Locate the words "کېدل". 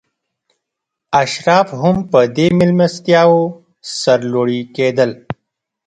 4.75-5.11